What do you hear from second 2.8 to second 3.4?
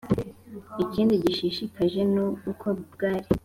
bwari